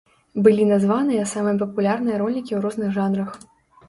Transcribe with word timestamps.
Былі 0.45 0.63
названыя 0.69 1.25
самыя 1.31 1.53
папулярныя 1.63 2.17
ролікі 2.21 2.47
ў 2.53 2.59
розных 2.65 2.89
жанрах. 2.97 3.37